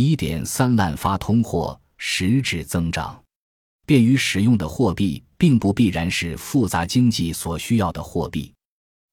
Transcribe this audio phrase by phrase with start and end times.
[0.00, 3.22] 一点三滥发通货，实质增长。
[3.86, 8.52] 便于使用的货币，并不必然是复杂经济所需要的货币。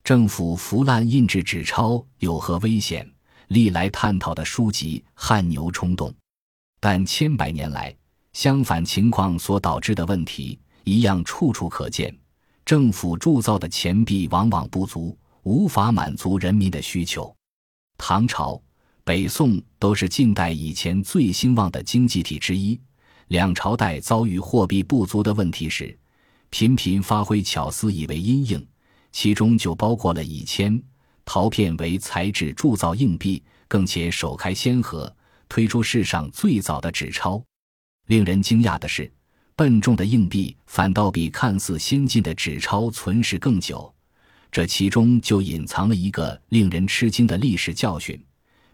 [0.04, 3.06] 政府腐烂印制纸钞有何危险？
[3.50, 6.14] 历来探讨的书籍汗牛充栋。
[6.80, 7.96] 但千百年来，
[8.34, 12.16] 相反情况所导致的问题一样处处可见。
[12.64, 17.36] 政府铸造的钱币往往不足，无法满足人民的需求。
[17.98, 18.62] 唐朝、
[19.08, 22.78] 北宋都是近代以前最兴旺的经济体之一。
[23.30, 25.98] 两朝代遭遇货币不足的问题时，
[26.50, 28.68] 频频发挥巧思以为阴应，
[29.14, 30.84] 其中就包括了以铅、
[31.24, 35.16] 陶片为材质铸造硬币，更且首开先河，
[35.48, 37.42] 推出世上最早的纸钞。
[38.08, 39.10] 令人惊讶的是，
[39.56, 43.90] 笨重的硬币反倒比看似先进的纸钞存世更久，
[44.52, 48.22] 这其中就隐藏了一个令人吃惊的历史教训：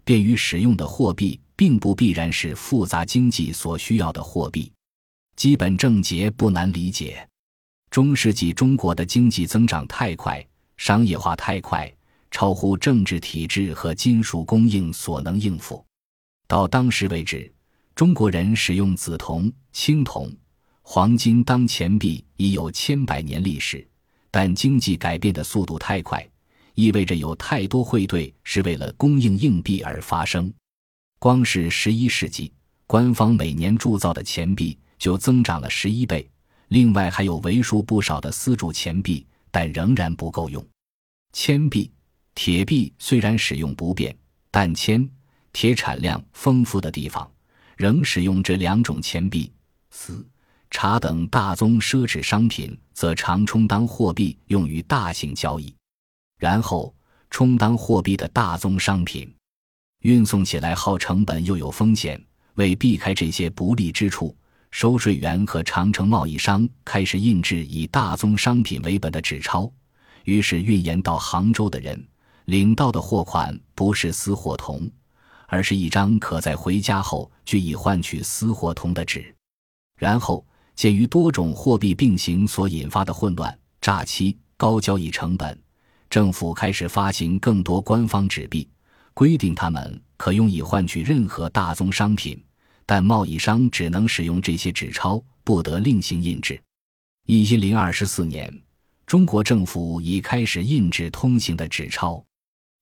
[0.04, 1.40] 便于使用的货币。
[1.56, 4.72] 并不必然是复杂经济所需要的货币，
[5.36, 7.26] 基本症结不难理解。
[7.92, 10.46] 中世纪中国的经济增长太快，
[10.78, 11.90] 商业化太快，
[12.32, 15.86] 超乎政治体制和金属供应所能应付。
[16.48, 17.50] 到当时为止，
[17.94, 20.36] 中国人使用紫铜、青铜、
[20.82, 23.88] 黄金当钱币已有千百年历史，
[24.32, 26.28] 但经济改变的速度太快，
[26.76, 30.54] 意味着有太多汇兑是为了供应硬币而发生。
[31.20, 32.52] 光是十一世纪，
[32.88, 36.30] 官方每年铸造的钱币就增长了十一倍。
[36.70, 40.66] 另外还有为数不少的私铸钱币，但仍然不够用。
[41.32, 41.92] 铅币、
[42.36, 44.16] 铁币虽然使用不便，
[44.50, 45.08] 但铅、
[45.52, 47.30] 铁产量丰富的地方，
[47.78, 49.52] 仍使用这两种钱币。
[49.92, 50.28] 丝、
[50.72, 55.74] 茶等大宗奢侈商品则常充当货币用于大型交易，
[56.44, 56.94] 然后
[57.30, 59.34] 充当货币的大宗商品。
[60.02, 62.22] 运送起来耗成本又有风险，
[62.56, 64.36] 为避开这些不利之处，
[64.70, 69.72] 收税员和长城贸易商开始印制以大宗商品为本的纸钞。
[70.26, 72.06] 于是运盐到杭州的人
[72.44, 74.92] 领到的货款不是私货铜，
[75.48, 79.34] 而是一张可在回家后据以换取私货铜的纸。
[79.98, 80.46] 然后，
[80.76, 85.58] 鉴于多种货币并行所引发的混乱、诈欺、高交易成本，
[86.14, 88.70] 政府开始发行更多官方纸币。
[89.16, 92.40] 规定他们可用以换取任何大宗商品，
[92.86, 96.62] 但贸易商只能使用这些纸钞，不得另行印制。
[97.26, 98.48] 一零二十四年，
[99.08, 102.24] 中国政府已开始印制通行的纸钞。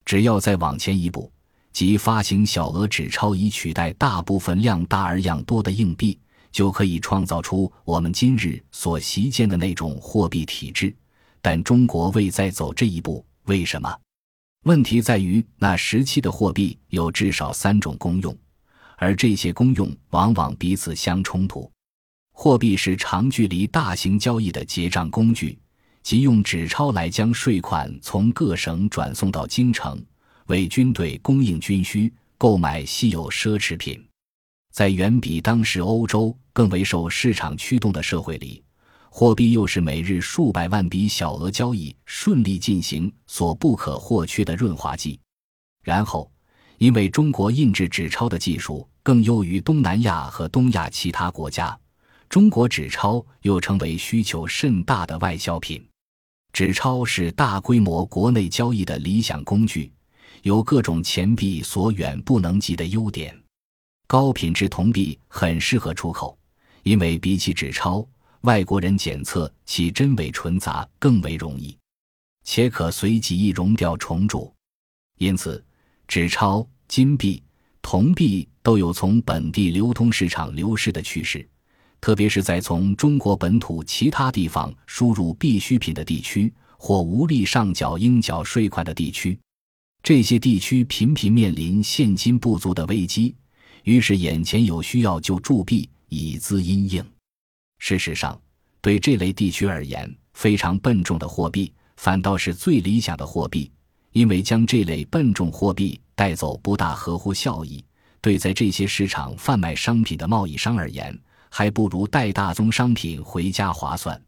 [0.04, 1.32] 只要再往前一步，
[1.72, 6.20] 即发行小额纸钞以取代大部分量大而样多的硬币，
[6.52, 10.94] 就可以创造出我们今日所习见的那种货币体制。
[11.42, 13.94] 但中国未再走这一步，为什么？
[14.66, 18.38] 问题在于，那时期的货币有至少三种功用，
[18.98, 21.70] 而这些功用往往彼此相冲突。
[22.34, 25.58] 货币是长距离大型交易的结账工具，
[26.04, 30.00] 即用纸钞来将税款从各省转送到京城，
[30.46, 34.04] 为军队供应军需、购买稀有奢侈品。
[34.72, 38.64] 在远比当时欧洲更为受市场驱动的社会里。
[39.14, 45.20] 货币又是每日数百万笔小额交易顺利进行所不可或缺的润滑剂。
[45.84, 46.32] 然后，
[46.78, 51.78] 因为中国印制纸钞的技术更优于东南亚和东亚其他国家，
[52.30, 55.86] 中国纸钞又成为需求甚大的外销品。
[56.54, 59.92] 纸钞是大规模国内交易的理想工具，
[60.44, 63.38] 有各种钱币所远不能及的优点。
[64.08, 66.40] 高品质铜币很适合出口，
[66.84, 68.08] 因为比起纸钞。
[68.42, 71.78] 外国人检测其真伪纯杂更为容易，
[72.44, 74.52] 且可随即易熔掉重铸，
[75.20, 75.64] 因此
[76.08, 77.42] 纸钞、金币、
[77.84, 81.48] 铜币都有从本地流通市场流失的趋势，
[82.00, 89.40] 特别是在从中国本土其他地方输入必需品的地区或无力上缴应缴税款的地区，
[90.02, 93.36] 这些地区频频面临现金不足的危机，
[93.84, 97.06] 于是眼前有需要就铸币以资因应。
[97.84, 98.40] 事实上，
[98.80, 103.72] 对这类地区而言，非常笨重的货币反倒是最理想的货币，
[104.12, 107.84] 因为将这类笨重货币带走不大合乎效益。
[108.22, 111.20] 对在这些市场贩卖商品的贸易商而言，
[111.50, 114.22] 还不如带大宗商品回家划算。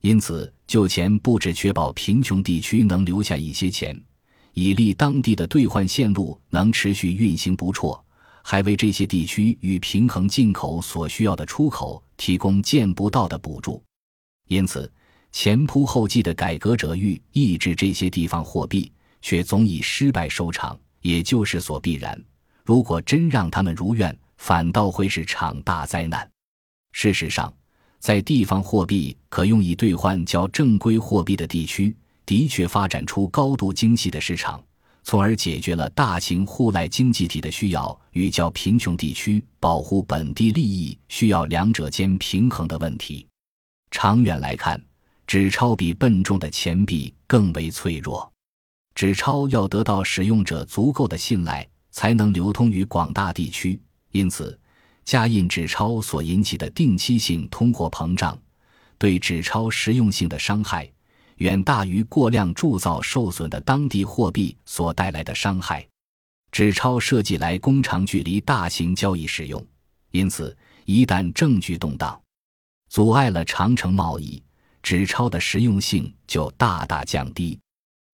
[0.00, 4.00] 因此，旧钱不只确保贫穷地区能留下一些钱，
[4.52, 8.00] 以利当地的兑换线路能持续运行不辍。
[8.46, 13.82] 还为这些地区与平衡进口所需要的出口提供见不到的补助，
[14.48, 14.90] 因此
[15.32, 18.90] 前仆后继的改革者欲抑制这些地方货币，
[19.20, 22.20] 却总以失败收场，也就是所必然。
[22.64, 26.28] 如果真让他们如愿，反倒会是场大灾难。
[26.92, 27.52] 事实上，
[27.98, 31.94] 在地方货币可用以兑换较正规货币的地区，
[32.24, 34.62] 的确发展出高度精细的市场，
[35.04, 43.26] 从而解决了大型互赖经济体的需要与较贫穷地区保护本地利益需要两者间平衡的问题。
[43.90, 44.82] 长远来看，
[45.26, 48.28] 纸钞比笨重的钱币更为脆弱。
[48.94, 53.78] 纸钞要得到使用者足够的信赖，才能流通于广大地区。
[54.10, 54.58] 因此，
[55.04, 58.38] 加印纸钞所引起的定期性通货膨胀，
[58.96, 60.90] 对纸钞实用性的伤害，
[61.36, 65.86] 远大于过量铸造受损的当地货币所带来的伤害。
[66.52, 69.64] 纸钞设计来工厂距离大型交易使用，
[70.10, 72.20] 因此一旦政局动荡，
[72.88, 74.40] 阻碍了长城贸易，
[74.82, 77.58] 纸钞的实用性就大大降低。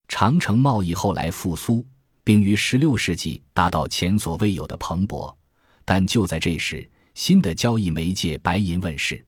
[0.09, 1.87] 长城贸易后来复苏，
[2.25, 5.33] 并于16世纪达到前所未有的蓬勃。
[5.85, 9.23] 但就在这时，新的交易媒介白银问世。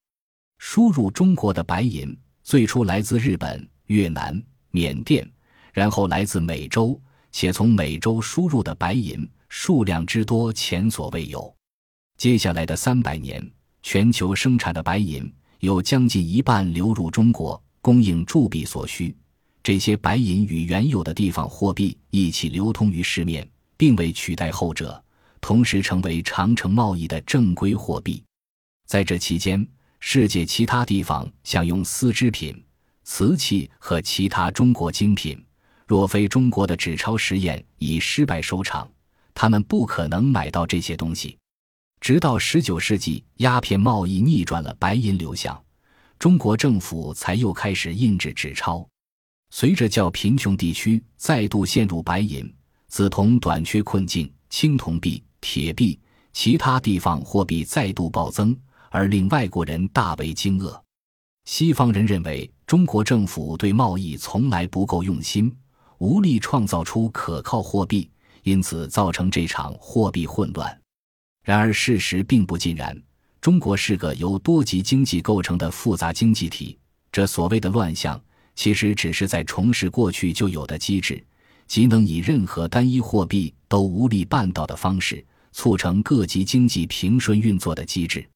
[0.58, 5.28] 输入中国的白银最初来自日本、越南、缅甸，
[5.72, 6.98] 然后来自美洲，
[7.30, 11.54] 且从美洲输入的白银数量之多前所未有。
[12.16, 13.46] 接下来的三百年，
[13.82, 15.30] 全球生产的白银
[15.60, 19.14] 有将近一半流入中国，供应铸币所需。
[19.62, 25.02] 这些白银与原有的地方货币一起流通于市面，并未取代后者，
[25.40, 28.22] 同时成为长城贸易的正规货币。
[28.86, 29.66] 在这期间，
[30.00, 32.60] 世界其他地方享用丝织品、
[33.04, 35.44] 瓷器和其他中国精品。
[35.87, 38.90] 若非中国的纸钞实验以失败收场，
[39.34, 41.37] 他们不可能买到这些东西。
[42.00, 45.62] 直到十九世纪，鸦片贸易逆转了白银流向，
[46.19, 48.88] 中国政府才又开始印制纸钞。
[49.50, 52.50] 随着较贫穷地区再度陷入白银、
[52.88, 56.00] 紫铜短缺困境，青铜币、铁币、
[56.32, 58.56] 其他地方货币再度暴增，
[58.88, 60.81] 而令外国人大为惊愕。
[61.44, 65.54] 西方人认为中国政府对贸易从来不够用心，
[65.98, 68.08] 无力创造出可靠货币，
[68.44, 70.80] 因此造成这场货币混乱。
[71.44, 72.98] 然而事实并不尽然，
[73.42, 76.78] 中国是个由多级经济构成的复杂经济体，
[77.12, 78.19] 这所谓的乱象。
[78.54, 81.22] 其实只是在重拾过去就有的机制，
[81.66, 85.22] 即能以任何单一货币都无力办到的方式，
[85.52, 88.26] 促成各级经济平顺运作的机制。